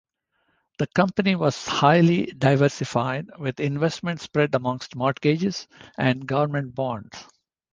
The 0.79 0.87
company 0.87 1.35
was 1.35 1.67
highly 1.67 2.25
diversified, 2.35 3.27
with 3.37 3.59
investments 3.59 4.23
spread 4.23 4.55
amongst 4.55 4.95
mortgages 4.95 5.67
and 5.95 6.25
government 6.27 6.73
bonds. 6.73 7.23